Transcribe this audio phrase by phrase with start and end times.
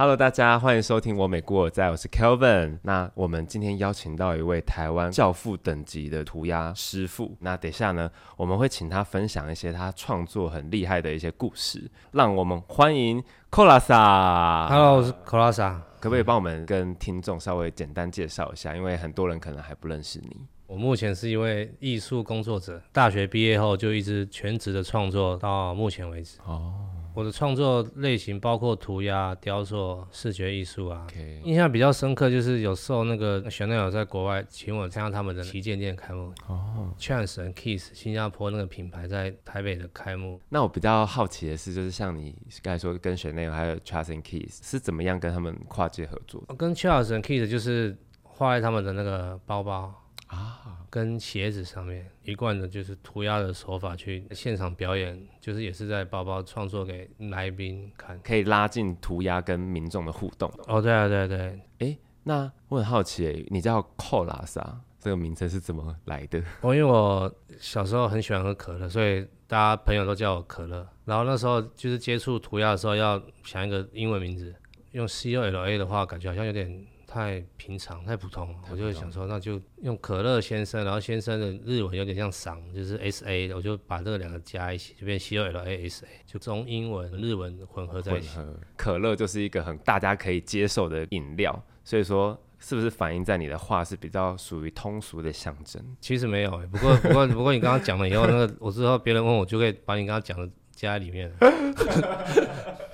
[0.00, 2.78] Hello，大家欢迎收听我美国我在，我是 Kelvin。
[2.84, 7.36] 那我们今天邀请到一位台湾教父等级的涂鸦师傅。
[7.40, 11.90] 那等一下呢，我们会请他分享一些他创作很厉害的一些故事。
[12.12, 14.68] 让我们欢迎 Colasa。
[14.70, 15.80] Hello，我是 Colasa，。
[16.00, 18.74] 可不可以帮我们跟听众稍微简单介绍一下？
[18.74, 20.34] 因为很多人可能还不认识你。
[20.66, 26.38] 我目前是一位艺术工作者，大学毕业后就一直全职的创作到目前为止。
[26.46, 26.72] 哦
[27.20, 31.04] 我的创作类型包括涂鸦、雕塑、视觉艺术啊。
[31.10, 36.32] ，OK，印象比较深刻就是有受那个 Chanel 在国外请我参加他们的旗舰店开幕。
[36.48, 40.40] 哦，Chance and Kiss 新加坡那个品牌在台北的开幕。
[40.48, 49.92] 那我比较好奇的是，就是像你刚才说跟 Chanel 还有 Charles and Kiss 是怎么样跟他们跨界合作跟 Charles and Kiss 就是画在他们的那个包包
[50.36, 50.76] 啊？
[50.90, 58.18] 跟鞋子上面，一贯的就是涂鸦的手法去现场表演，就是也是在包包创作给来宾看。
[58.24, 60.52] 可以拉近涂鸦跟民众的互动。
[60.66, 66.42] 哦，对啊，对啊对，诶，那我很好奇耶，你叫寇拉萨这个名称是怎么来的？
[66.60, 70.84] 我因为我小时候很喜欢喝可乐，所以大家朋友都叫我可乐。
[71.04, 74.52] 然后那时候就是接触涂鸦的时候，要想一个英文名字，
[74.90, 88.38] 用 C O L A 的话，感觉好像有点太平常、太普通，我就想说，那就用可乐先生，然后先生的日文有点像赏，就是 S A，我就把这两个加一起，就变 C O L A S A，就中英文、日文混合在一起。
[88.76, 95.84] 可乐就是一个很大家可以接受的饮料，所以说是不是反映在你的话是比较属于通俗的象征？
[96.00, 101.28] 其实没有、欸，不过不过不过你刚刚讲了以后，那个我知道别人问我，就可以把你刚刚讲的加在里面。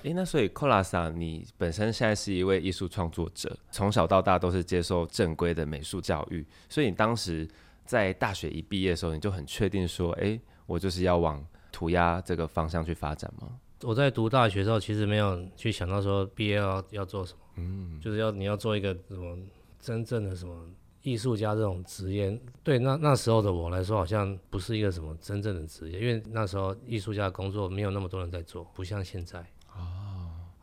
[0.06, 7.46] 诶，那所以寇拉萨，你本身现在是一位艺术创作者，从小到大都是接受正规的美术教育，所以你当时
[7.84, 13.48] 在大学一毕业的时候，你就很确定说，诶，我就是要往涂鸦这个方向去发展吗？
[13.83, 19.36] 我在读大学的时候，其实没有去想到说毕业要要做什么，嗯，就是要你要做一个什么
[19.80, 20.70] 真正的什么
[21.02, 22.40] 艺术家这种职业。
[22.62, 29.45] 对，那那时候的我来说，好像不是一个什么真正的职业，因为那时候艺术家的工作没有那么多人在做，不像现在。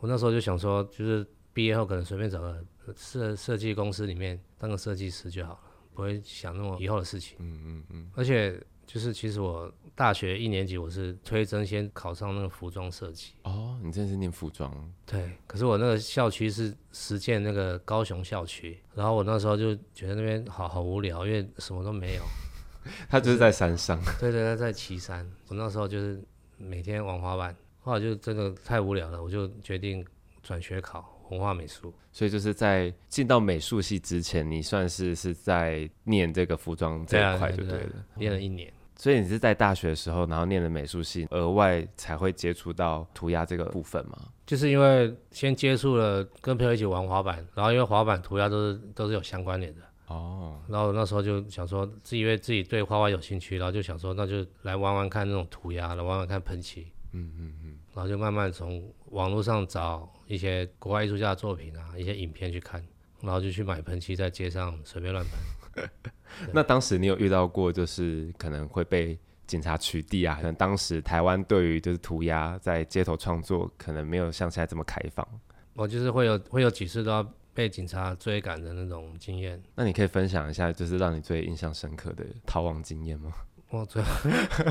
[0.04, 2.62] 哦，我那时候就想说，就是毕业后可能随便找个
[2.96, 5.60] 设设计公司里面当个设计师就好了，
[5.94, 7.38] 不会想那么以后的事情。
[7.40, 13.32] 嗯嗯嗯，而且就是其实我大学一年级我是推甄先考上那个服装设计。
[13.44, 22.24] 哦，你真的是念服装，对，可是我那个校区是实践那个高雄校区，然后我那时候就觉得那边好好无聊，因为什么都没有。
[23.08, 23.98] 他就是在山上。
[24.20, 26.22] 对对对，在岐山，我那时候就是
[26.58, 30.04] 每天玩滑板，后来就真的太无聊了，我就决定
[30.42, 31.94] 转学考文化美术。
[32.12, 38.06] 所以就是在进到美术系之前，你算是是在念这个服装这一块就对了。
[38.16, 38.72] 念了一年。
[38.96, 44.18] 所以你是在大学的时候，然后念了美术系，额外才会接触到涂鸦这个部分吗？
[44.46, 62.84] 就是因为先接触了跟朋友一起玩滑板，然后因为滑板涂鸦都是都是有相关联的，哦，然后那时候就想说自己因为自己对画画有兴趣，然后就想说那就来玩玩看那种涂鸦，来玩玩看喷漆，嗯嗯嗯，然后就慢慢从网络上找一些国外艺术家的作品啊，一些影片去看，
[63.22, 65.90] 然后就去买喷漆，在街上随便乱喷。
[66.54, 70.36] 那当时你有遇到过，就是可能会被警察取缔啊？
[70.36, 75.28] 可能当时台湾对于就是涂鸦在街头创作，可能没有像现在这么开放。
[75.76, 79.62] 我就是会有会有几次都要被警察追赶的那种经验。
[79.76, 83.32] 那你可以分享一下，就是让你最印象深刻的逃亡经验吗？
[83.70, 84.04] 我最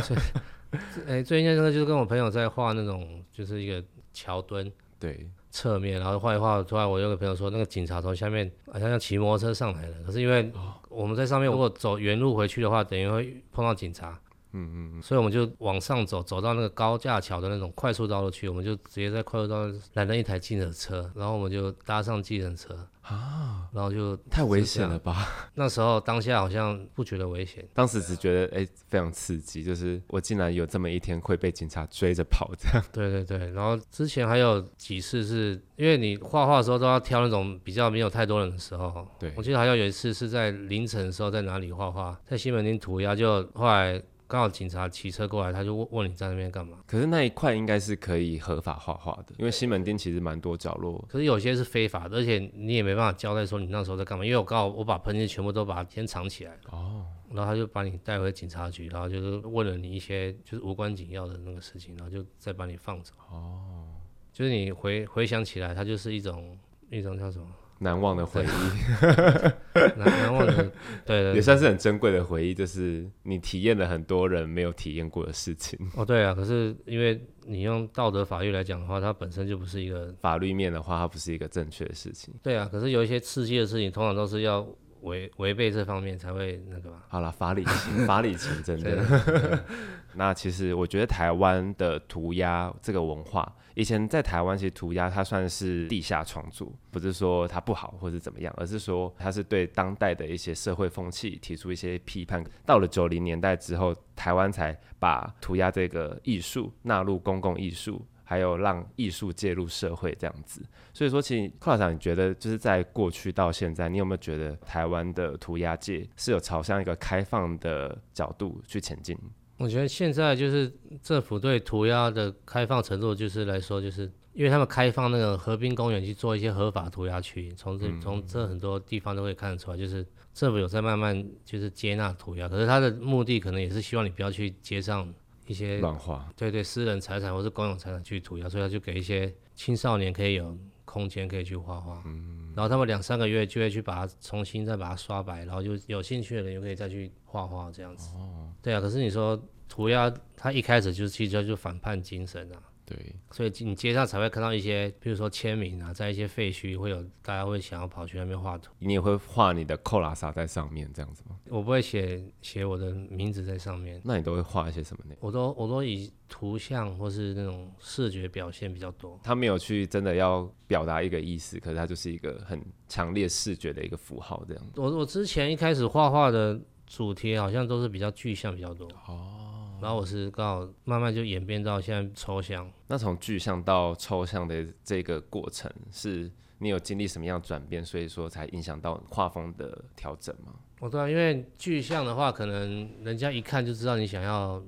[0.05, 0.17] 最
[1.07, 10.51] 哎、最印象深刻就是跟我朋友在画那种就是一个桥墩对，侧面，然后画一画，突然我有个朋友说，那个警察从下面好像要骑摩托车上来了，可是因为
[10.89, 14.19] 我们在上面如果走原路回去的话，等于会碰到警察，
[14.53, 22.89] 嗯嗯嗯，所以我们就往上走，走到那个高架桥的那种快速道路去，我们就直接在快速道路拦了一台计程车，然后我们就搭上计程车。
[23.03, 25.27] 啊，然后就太危险了吧？
[25.57, 32.85] 那时候当下好像不觉得危险，当时只觉得哎、非常刺激，就是我竟然有这么一天会被警察追着跑这样。
[32.93, 39.33] 对对对，然后之前还有几次是因为你画画的时候都要挑那种比较没有太多人的时候，对。
[39.37, 44.01] 我记得好像有一次是在凌晨的时候在哪里画画，在西门町涂鸦，就后来
[44.33, 46.79] 刚好警察骑车过来，他就问问你在那边干嘛。
[46.87, 51.05] 可是那一块应该是可以合法画画的，因为西门町其实蛮多角落。
[51.07, 63.13] 可是有些是非法的，而且你也没办法交代说你那时候在干嘛，因为我刚好我把喷漆全部都把它先藏起来了，哦，然后他就把你带回警察局，然后就是问了你一些就是无关紧要的那个事情，然后就再把你放走。
[63.31, 63.85] 哦，
[64.33, 66.59] 就是你回回想起来，它就是一种
[66.89, 67.47] 一种叫什么？
[67.83, 68.47] 难忘的回忆，
[69.99, 70.71] 难难忘的，
[71.05, 75.79] 对对也算是很珍贵的回忆，就是你体验了很多人没有体验过的事情。
[75.97, 82.33] 哦，对啊，可是因为你用道德法律来讲的话，它本身就不是一个法律面的话，它不是一个正确的事情。
[82.43, 84.65] 对啊，可是有一些刺激的事情，通常都是要
[85.03, 87.05] 违违背这方面才会那个吧。
[87.09, 89.65] 好了，法理情，法理情，真的。
[90.15, 102.45] 那其实我觉得台湾的涂鸦这个文化，以前在台湾其实涂鸦它算是地下创作，不是说它不好或者怎么样，而是说它是对当代的一些社会风气提出一些批判。
[102.67, 110.63] 到了九零年代之后，台湾才把涂鸦这个艺术纳入公共艺术，还有让艺术介入社会这样子。
[110.93, 119.17] 所以说，其实寇老长，你觉得就是在过去到现在，你有没有觉得台湾的涂鸦界是有朝向一个开放的角度去前进？
[119.59, 120.73] 我觉得现在就是
[121.03, 130.05] 政府对涂鸦的开放程度，就是来说，就是因为他们开放那个河滨公园去做一些合法涂鸦区，从这从这很多地方都可以看得出来，就是
[130.35, 135.13] 政府有在慢慢就是接纳涂鸦，可是他的目的可能也是希望你不要去街上
[135.53, 149.41] 一些乱画，对对，私人财产或是公有财产去涂鸦，所以他就给一些青少年可以有空间可以去画画，嗯，然后他们两三个月就会去把它重新再把它刷白，然后就有兴趣的人又可以再去画画这样子，哦，对啊，可是你说。
[149.69, 152.61] 涂鸦，他一开始就是其实就反叛精神啊，
[152.93, 158.71] 对，所以你街上才会看到一些，比如说签名啊，在一些废墟会有大家会想要跑去那边画图。
[158.79, 161.37] 你也会画你的扣拉萨在上面这样子吗？
[161.49, 164.01] 我不会写写我的名字在上面。
[164.05, 165.15] 那你都会画一些什么呢？
[165.21, 169.19] 我都我都以图像或是那种视觉表现比较多。
[169.23, 174.71] 他没有去真的要表达一个意思，可是他就是一个很强烈视觉的一个符号这样。
[174.77, 178.87] 我我之前一开始画画的主题好像都是比较具象比较多。
[179.07, 179.49] 哦。
[179.83, 182.71] 然后我是刚好慢慢就演变到现在抽象。
[182.87, 190.55] 那从具象到抽象的这个过程，是你有经历什么样转变，所以说才影响到画风的调整吗？
[190.79, 194.63] 我知道，因为具象的话，可能人家一看就知道你想要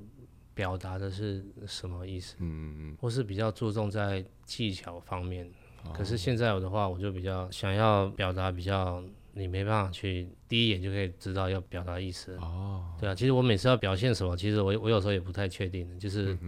[0.53, 5.49] 表达的是什么意思，嗯嗯，或是比较注重在技巧方面。
[5.93, 9.03] 可是现在我的话，我就比较想要表达比较。
[9.35, 12.85] 你没办法去第一眼就可以知道要表达意思哦。
[12.99, 16.39] 对啊，其实我每次要表现什么，其实我我有时候也不太确定，就是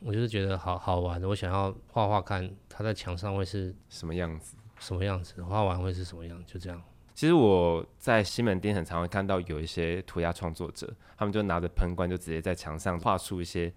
[0.00, 6.82] 我就是觉得好好玩，我想要画画看它在墙上会是什么样子，什么样子，画完会是什么样，就这样。
[7.14, 13.72] 其实我在西门町很常会看到有一些涂鸦创作者，他们就拿着喷罐就直接在墙上画出一些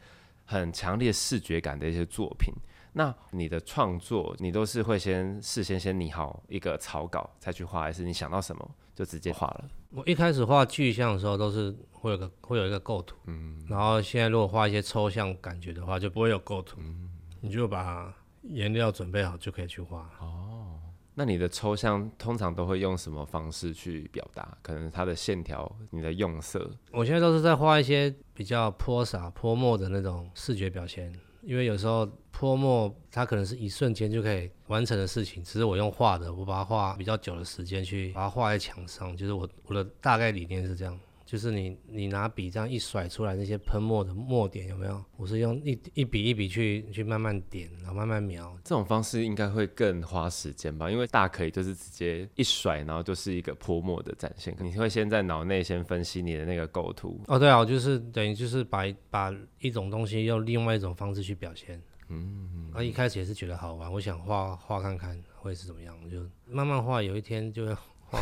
[0.46, 2.54] 很强烈视觉感的一些作品。
[2.98, 9.66] 那你的创作，你都是会先事先先拟好一个草稿再去画，还是你想到什么就直接画了？
[9.90, 17.10] 我一开始画具象的时候，都是会有个会有一个构图，嗯，然后现在如果画一些抽象感觉的话，就不会有构图，嗯，
[17.42, 18.14] 你就把
[18.44, 20.10] 颜料准备好就可以去画。
[20.22, 20.80] 哦，
[21.16, 24.58] 那你的抽象通常都会用什么方式去表达？
[24.62, 26.72] 可能它的线条、你的用色？
[26.94, 31.14] 我现在都是在画一些比较泼洒、泼墨的那种视觉表现。
[31.46, 41.00] 因为有时候泼墨，它可能是一瞬间就可以完成的事情，只是我用画的，我把它画比较久的时间去把它画在墙上，就是我我的大概理念是这样。
[41.26, 45.04] 就是你，你拿笔这样一甩出来，那些喷墨的墨点有没有？
[45.18, 48.56] 我是用一一笔一笔去去慢慢点，然后慢慢描。
[48.64, 50.90] 这种方式应该会更花时间吧？
[50.90, 54.56] 因为大可以就是直接一甩，然后就是一个泼墨的展现。
[54.60, 57.20] 你会先在脑内先分析你的那个构图。
[57.28, 61.82] 哦，对啊，我就是等于就是把把一种东西用另外一种方式去表现。
[62.10, 67.74] 嗯，啊，一开始也是觉得好玩，我想画画看看会是怎么样，我就慢慢画，有一天就会
[68.06, 68.22] 画，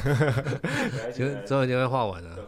[1.13, 2.39] 就之后就会画完了。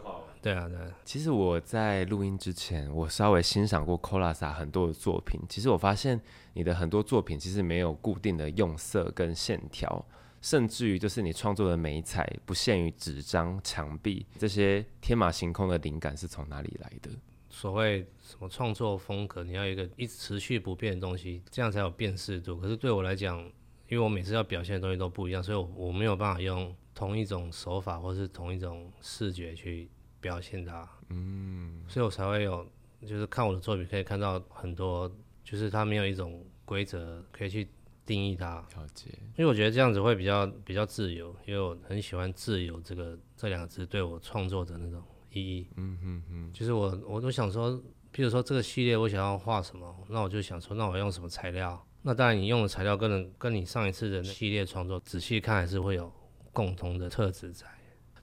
[0.46, 0.78] 对啊，对。
[1.04, 5.40] 其实我在录音之前，我稍微欣赏过 Colasa 很多的作品。
[5.48, 6.20] 其实我发现
[6.52, 10.06] 你的很多作品其实没有固定的用色跟线条，
[10.40, 17.10] 甚至于就是你创作的美彩不限于纸张、墙壁这些天马行空的灵感是从哪里来的？
[17.50, 22.60] 所谓什么创作风格，你要一个一直持续不变的东西，这样才有辨识度。
[22.60, 23.40] 可是对我来讲，
[23.88, 29.90] 因为我每次要表现的东西都不一样，所以我我没有办法用同一种手法或是同一种视觉去。
[30.26, 32.66] 表现它，嗯，所以我才会有，
[33.02, 35.08] 就是看我的作品可以看到很多，
[35.44, 37.68] 就是它没有一种规则可以去
[38.04, 38.56] 定义它。
[38.74, 45.68] 了解，因为我觉得这样子会比较比较自由，因为我很喜欢自由这个这两个字对我创作的那种意义。
[45.76, 47.80] 嗯嗯嗯，就是我我都想说，
[48.10, 51.80] 比如说这个系列我想要画什么，那我就想说，那我用什么材料？
[52.02, 56.12] 那当然你用的材料跟跟你上一次的系列创作仔细看还是会有
[56.52, 57.64] 共同的特质在。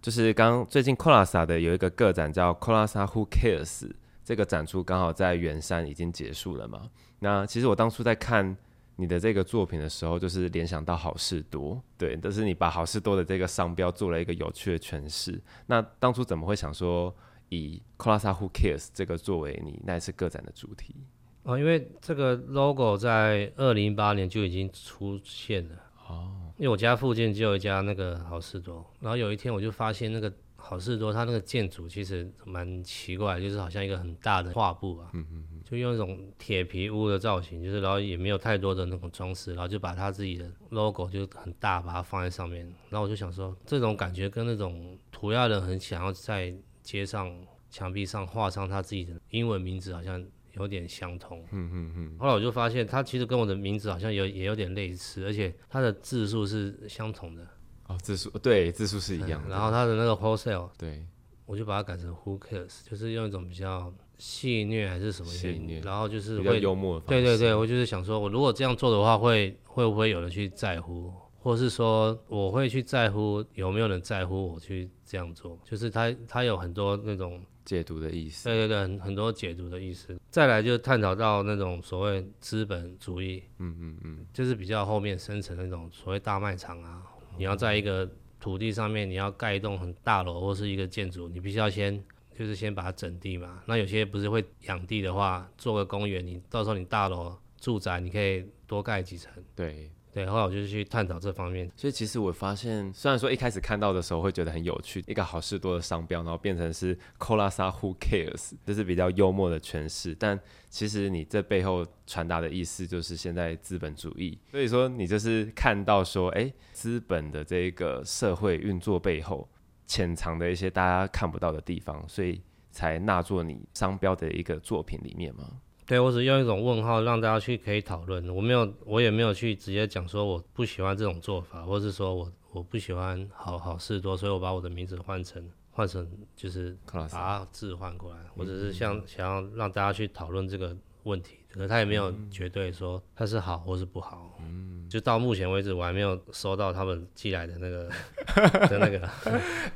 [0.03, 3.89] 就是刚最近 Kolasa 的有一个个展叫 Kolasa Who Cares，
[4.22, 6.89] 这个展出刚好在圆山已经结束了嘛。
[7.19, 8.57] 那其实我当初在看
[8.98, 15.41] 你的这个作品的时候，就是联想到好事多，对，但是你把好事多的这个商标做了一个有趣的诠释。
[15.67, 17.15] 那当初怎么会想说
[17.48, 20.98] 以 c o l a s a Who Cares 这个作为你那一次个展的主题？
[21.43, 25.75] 哦，因为这个 logo 在二零一八年就已经出现了。
[26.10, 42.65] 哦，因为我家附近就有一家那个好事多，然后有一天我就发现那个好事多它那个建筑其实蛮奇怪，就是好像一个很大的画布啊，嗯嗯嗯，就用一种铁皮屋的造型，就是然后也没有太多的那种装饰，然后就把它自己的 logo 就很大，把它放在上面。
[42.89, 47.29] 然后我就想说，这种感觉跟那种涂鸦人很想要在街上
[47.70, 50.25] 墙壁上画上他自己的英文名字，好像。
[50.53, 52.15] 有点相同，嗯嗯嗯。
[52.19, 57.48] 后来我就发现，它其实跟我的名字好像有也有点类似，而且它的字数是相同的。
[57.88, 59.43] 哦，字数对，字数是一样。
[59.50, 61.05] 然后它的那个 wholesale，对，
[61.45, 67.00] 我就把它改成 who cares，就是用一种比较戏谑还是什么戏谑，然后就是比较幽默。
[67.01, 75.60] 对对对，我就是想说，我如果这样做的话，会会不会有人去在乎，或是说我会去在乎有没有人在乎我去这样做？
[75.65, 77.41] 就是它它有很多那种。
[77.65, 80.20] 解读的意思，对对对，很很多解读的意思。
[80.29, 87.03] 再来就探讨到那种所谓资本主义，嗯嗯嗯，就是比较后面生成那种所谓大卖场啊。
[87.38, 92.03] 你要在一个土地上面，你要盖一栋很大楼或是一个建筑，你必须要先
[92.38, 93.63] 就是先把它整地嘛。
[93.65, 99.32] 那有些不是会养地的话，做个公园，你到时候你大楼住宅你可以多盖几层。
[99.55, 99.89] 对。
[100.13, 101.72] 对，后来我就去探讨这方面。
[101.75, 110.13] 所以其实我发现，虽然说一开始看到的时候会觉得很有趣，一个好事多的商标，然后变成是 Colasa Who Cares，这是比较幽默的诠释。
[110.13, 110.39] 但
[110.70, 114.38] 其实你这背后传达的意思就是现在资本主义。
[114.51, 119.50] 所以说你就是看到说，哎，资本的这个社会运作背后
[119.88, 122.39] 潜藏的一些大家看不到的地方，所以
[122.70, 125.60] 才纳作你商标的一个作品里面吗？
[125.86, 141.38] 对我只用一种问号让大家去可以讨论，我没有，我也没有去直接讲说我不喜欢这种做法，或是说我我不喜欢好好事多，所以我把我的名字换成换成就是把它置换过来，我只是想想要让大家去讨论这个问题。
[141.53, 147.88] 可是他也没有绝对说他是好或是不好，嗯，就到目前为止我还没有收到他们寄来的那个
[148.67, 149.07] 的那个，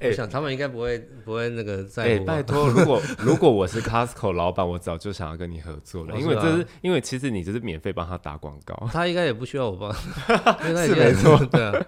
[0.01, 2.03] 我想他们应该不会不会那个在。
[2.03, 9.93] 哎，拜托，如果如果我是 Costco 老板，我早就想要跟你合作了，因为这是因为其实你这是免费帮他打广告，他应该也不需要我帮，
[10.83, 11.85] 是没错，对啊。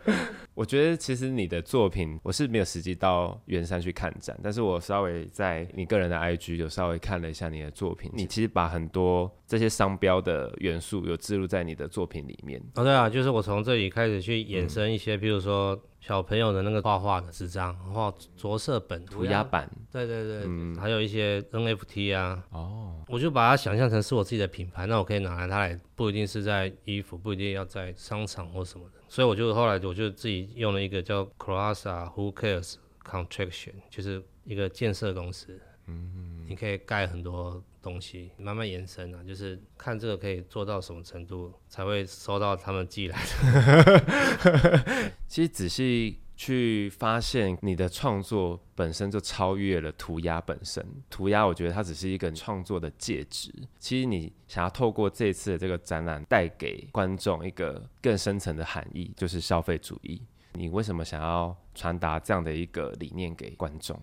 [0.53, 12.61] 我觉得其实你的作品，我是没有实际到圆山去看展，但是我稍微在你个人的 IG 有稍微看了一下你的作品，你其实把很多这些商标的元素有植入在你的作品里面。
[12.75, 15.77] 哦，对啊，就是我从这里开始去衍生一些，比如说。
[16.01, 37.63] 小朋友的那个画画的纸张，画着色本、涂鸦板，对对对，还有一些 NFT 啊，哦，我就把它想象成是我自己的品牌，那我可以拿来它来，不一定是在衣服，不一定要在商场或什么的，所以我就后来我就自己用了一个叫 Crossa Who Cares Contraction，就是一个建设公司，嗯，你可以盖很多。
[37.81, 45.11] 东西慢慢延伸啊，就是看这个可以做到什么程度才会收到他们寄来的。
[45.29, 50.85] 其实仔细去发现，你的创作本身就超越了涂鸦本身。
[51.09, 53.49] 涂鸦，我觉得它只是一个创作的介质。
[53.79, 60.21] 其实你想要透过这次的这个展览，带给观众一个更深层的含义，就是消费主义。
[60.51, 63.97] 你为什么想要传达这样的一个理念给观众？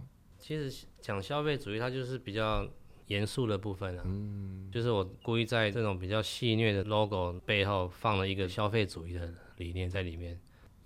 [0.47, 2.65] 其实讲消费主义，它就是比较。
[3.09, 4.05] 严肃的部分啊，
[4.73, 10.37] 就是我故意在这种比较戏谑的 logo 背后放了一个消费主义的理念在里面，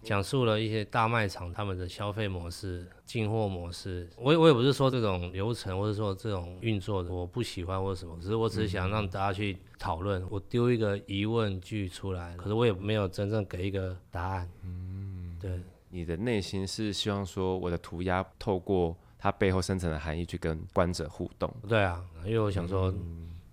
[0.02, 4.06] 讲述了一些大卖场他们的消费模式、进货模式。
[4.18, 10.22] 我我也不是说这种流程或者说这种运作的我不喜欢或者什么，只是我只是想让大家去讨论。
[10.28, 14.46] 我丢一个疑问句出来，可是我也没有真正给一个答案。
[14.62, 18.94] 嗯，对，你的内心是希望说我的涂鸦透过。
[19.22, 21.54] 它背后深层的含义去跟观者互动。
[21.68, 22.90] 对啊，因为我想说，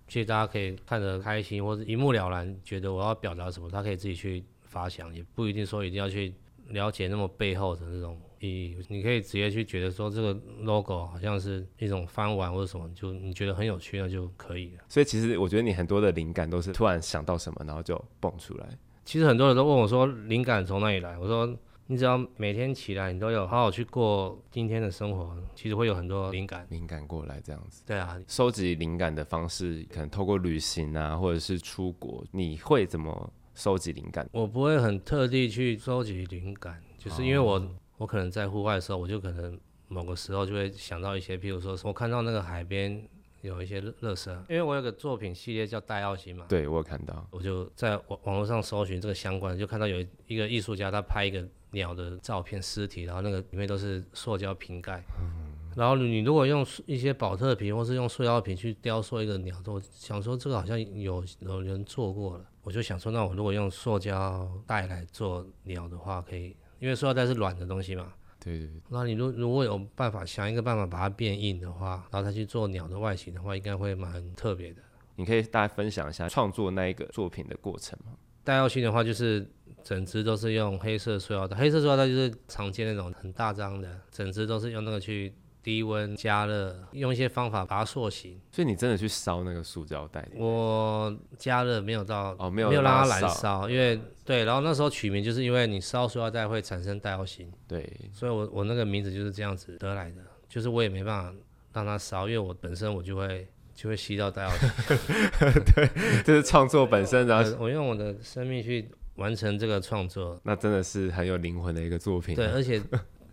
[0.08, 6.32] 其实大家可以看得开心，或者一目了然，觉得我要表达什么，他可以自己去发想，也不一定说一定要去
[6.68, 8.78] 了解那么背后的那种意义。
[8.88, 14.84] 你可以直接去觉得说这个 logo 好像是一种翻玩或者什么，就你觉得很有趣，那就可以了。
[14.88, 18.66] 所以其实我觉得你很多的灵感都是突然想到什么，然后就蹦出来。
[19.04, 21.54] 其实很多人都问我说灵感从哪里来，我说。
[21.90, 27.82] 你只要每天起来，你都有好好去过今天的生活，其实会有很多灵感，灵感过来这样子。
[27.86, 32.22] 对啊，收集灵感的方式可能透过旅行啊，或者是出国。
[32.30, 34.28] 你会怎么收集灵感？
[34.32, 37.66] 我不会很特地去收集灵感，就是因为我
[37.96, 43.02] 我可能在户外的时候，我就可能某个时候就会想到一些，譬如说我看到那个海边
[43.40, 68.12] 有一些乐乐色，因为我有个作品系列叫戴奥星嘛，对我有看到，我就在网网络上搜寻这个相关，就看到有一个艺术家他拍一个鸟的照片尸体，然后那个里面都是塑胶瓶盖，嗯然后你如果用一些保特瓶或是用塑料瓶去雕塑一个鸟，我想说这个好像有有人做过了，我就想说那我如果用塑胶袋来做鸟的话，可以，因为塑料袋是软的东西嘛。
[68.40, 74.82] 对对对，那你如如果有办法想一个办法把它变硬的话，然后再去做鸟的外形的话，应该会蛮特别的。
[75.14, 78.12] 你可以大家分享一下创作那一个作品的过程吗？
[78.42, 79.48] 戴奥星的话，就是
[79.88, 85.32] 整只都是用黑色塑料袋，黑色塑料袋就是常见那种很大张的，整只都是用那个去。
[85.60, 88.40] 低温加热，用一些方法把它塑形。
[88.50, 90.26] 所以你真的去烧那个塑胶袋？
[90.34, 100.22] 我加热没有到哦，没有没有让它燃烧，因为对，然后那时候取名就是因为你烧塑料袋会产生带药型，对，所以我我那个名字就是这样子得来的。
[100.48, 101.34] 就是我也没办法
[101.74, 104.70] 让它烧，因为我本身我就会就会吸到带药型。
[105.74, 105.90] 对，
[106.24, 112.34] 这是创作本身，然后 我用我的生命去完成这个创作，那真的是很有灵魂的一个作品。
[112.34, 112.82] 对，而且。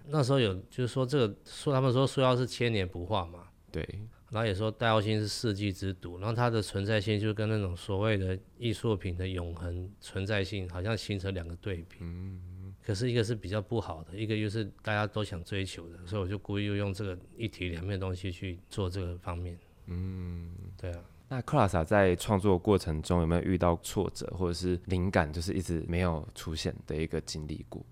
[0.07, 3.83] 那时候有 就是说这个说他们说塑料是千年不化嘛， 对，
[4.29, 21.03] 然后也说戴奥星是世纪之毒，然后它的存在性就跟那种所谓的艺术品的永恒存在性好像形成两个对比，嗯，可是一个是比较不好的，一个又是大家都想追求的，所以我就故意又用这个一体两面的东西去做这个方面，嗯，对啊。
[21.35, 27.85] 那克拉萨在创作过程中有没有遇到挫折或者是灵感就是一直没有出现的一个经历过？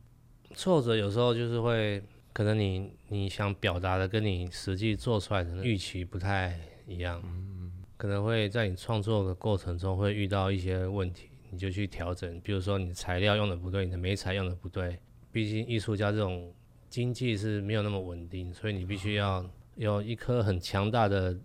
[0.56, 6.58] 挫折有时候就是会，可能你你想表达的跟你实际做出来的预期不太
[6.88, 12.40] 一样，嗯可能会在你创作的过程中会遇到一些问题，你就去调整。
[12.40, 14.98] 比如说你材料用的不对，你的媒材用的不对，
[15.34, 16.54] 毕竟艺术家这种
[16.90, 19.46] 经济是没有那么稳定，所以你必须要
[19.76, 21.38] 有一颗很强大的。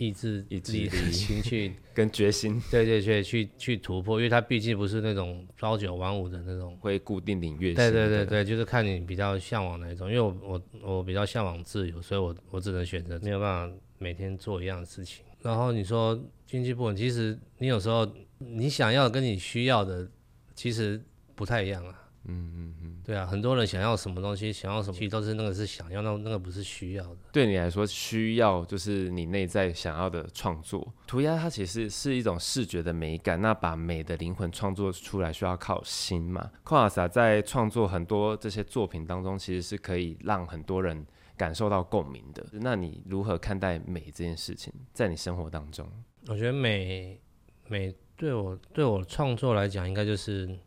[0.00, 7.76] 意志、意志力、情绪 跟决心，对对对，去去突破，因为它毕竟不是那种朝九晚五的那种，会固定领月薪。
[7.76, 10.08] 对对对对，就是看你比较向往哪一种。
[10.08, 15.22] 因为我我我比较向往自由，所以我我只能选择没有办法每天做一样的事情。
[15.42, 20.10] 然后你说经济不稳，其实你有时候你想要跟你需要的
[20.54, 20.98] 其实
[21.34, 21.99] 不太一样啊。
[22.24, 27.16] 嗯嗯嗯，对啊，很多人想要什么东西，想要什么，其实都是那个是想要，那那个不是需要的。
[27.32, 30.86] 对你来说，需要就是你内在想要的创作。
[31.06, 36.50] 涂鸦它其实是一种视觉的美感，那把美的灵魂创作出来需要靠心嘛。
[36.62, 41.06] 库阿萨在创作很多这些作品当中，其实是可以让很多人
[41.38, 42.44] 感受到共鸣的。
[42.52, 45.90] 那你如何看待美这件事情，在你生活当中？
[46.28, 47.18] 我觉得美
[47.66, 50.58] 美对我对我创作来讲，应该就是。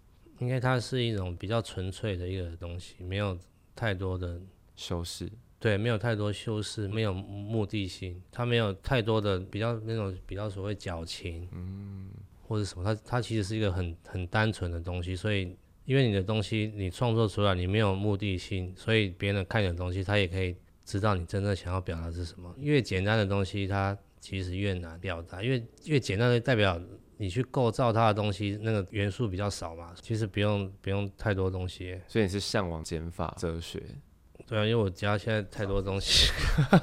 [0.43, 3.37] 应该它是一种比较纯粹的一个东西，没有
[3.73, 4.37] 太多的
[4.75, 12.09] 修饰，对，没有太多修饰，没有目的性，它没有太多的比较那种比较所谓矫情，嗯，
[12.45, 20.53] 或者什么，它它其实是一个很很单纯的东西，所以因为你的东西你创作出来，你没有目的性，所以别人看你的东西，他也可以
[20.83, 22.53] 知道你真正想要表达是什么。
[22.59, 26.77] 越简单的东西，它其实越难表达，因为越简单的代表。
[27.17, 31.99] 你去构造它的东西，那个元素比较少嘛，其实不用不用太多东西。
[32.07, 33.81] 所以你是向往减法哲学？
[34.45, 36.31] 对啊，因为我家现在太多东西，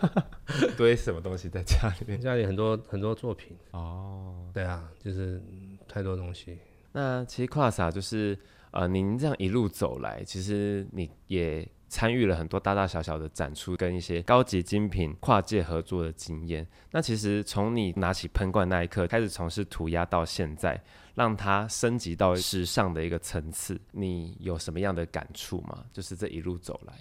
[0.77, 2.21] 堆什么东西在家里面？
[2.21, 3.57] 家里很多很多作品。
[3.73, 5.43] 哦，对啊，就是
[5.87, 6.59] 太多东西。
[6.93, 8.39] 那其实 Class 就是
[8.71, 11.69] 呃，您这样一路走来，其实你也。
[11.91, 16.67] 参与了很多大大小小的展出，跟一些高级精品跨界合作的经验。
[16.93, 20.81] 那其实从你拿起喷罐那一刻开始从事涂鸦到现在，
[21.15, 25.85] 让它升级到时尚的一个层次，你有什么样的感触吗？
[25.93, 26.95] 就是这一路走来。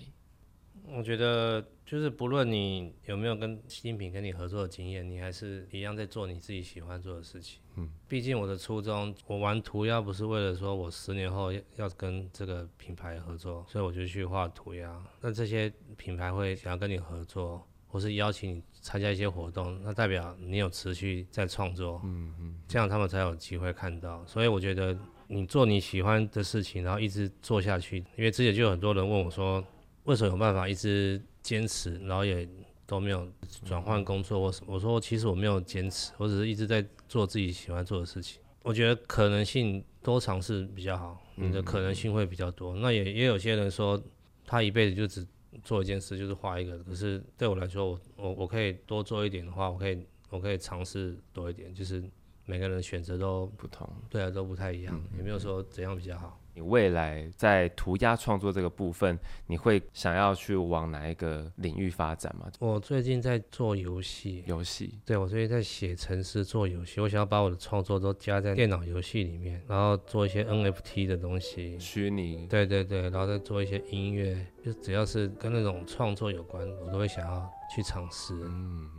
[0.96, 7.60] 我觉得就是不论你有没有跟新品跟你合作的经验，你还是一样在做你自己喜欢做的事情。
[7.76, 15.02] 嗯，毕竟我的初衷，我玩涂鸦不是为了说我十年后要跟这个品牌合作，所以我就去画涂鸦。
[15.22, 22.02] 那这些品牌会想要跟你合作，或是邀请你参加一些活动，那代表你有持续在创作。
[22.04, 24.26] 嗯嗯，这样他们才有机会看到。
[24.26, 24.98] 所以我觉得
[25.28, 27.98] 你做你喜欢的事情，然后一直做下去。
[28.18, 29.64] 因为之前就有很多人问我说。
[30.10, 32.50] 为什么有办法一直坚持，然后也
[32.88, 33.32] 都没有
[33.64, 34.74] 转换工作或什么？
[34.74, 38.42] 我说其实我没有坚持，我只是一直在做自己喜欢做的事情。
[38.64, 42.76] 我觉得可能性多尝试比较好，你的可能性会比较多。
[42.78, 44.02] 那也也有些人说
[44.48, 45.24] 他一辈子就只
[45.64, 46.80] 做一件事，就是画一个。
[46.80, 51.72] 可是对我来说，我我我可以多做一点的话，我可以我可以尝试多一点。
[51.72, 52.04] 就是
[52.46, 56.42] 每个人选择都不同，对啊，都不太一样，也没有说怎样比较好。
[56.60, 59.18] 你未来在涂鸦创作这个部分，
[59.48, 62.52] 你会想要去往哪一个领域发展吗？
[62.60, 78.34] 我最近在做游戏，游戏，对我最近在写程式做游戏，我想要把我的创作都加在电脑游戏里面，然后做一些 NFT 的东西，虚拟，对对对，然后再做一些音乐，就只要是跟那种创作有关，我都会想要去尝试。
[78.34, 78.90] 嗯，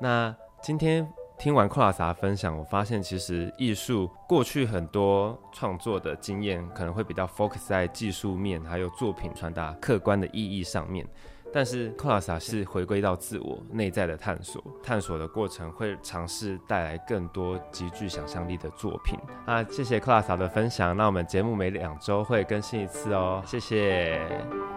[0.00, 1.08] 那今天。
[1.40, 11.06] 听完克拉萨分享，我发现其实艺术过去很多创作的经验可能会比较 focus 在技术面，还有作品传达客观的意义上面。
[11.52, 19.18] 但是克拉萨是回归到自我内在的探索，探索的过程会尝试带来更多极具想象力的作品。
[19.46, 20.94] 啊，谢谢克拉萨的分享。
[20.94, 24.20] 那我们节目每两周会更新一次哦，谢谢，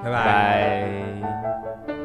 [0.02, 2.03] 拜拜。